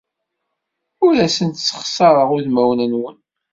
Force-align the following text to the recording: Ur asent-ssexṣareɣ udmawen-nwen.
Ur 1.05 1.15
asent-ssexṣareɣ 1.25 2.29
udmawen-nwen. 2.37 3.17